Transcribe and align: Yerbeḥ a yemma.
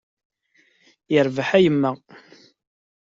Yerbeḥ 1.13 1.49
a 1.57 1.59
yemma. 1.63 1.91